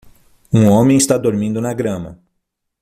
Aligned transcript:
Um 0.51 0.65
homem 0.67 0.97
está 0.97 1.15
dormindo 1.15 1.61
na 1.61 1.75
grama. 1.75 2.19